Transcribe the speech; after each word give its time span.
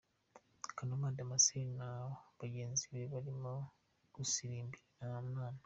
Kanuma 0.77 1.15
Damascene 1.17 1.71
na 1.79 1.89
bagenzi 2.39 2.83
be 2.93 3.01
barimo 3.13 3.53
gusirimbira 4.15 4.85
Imana. 5.31 5.57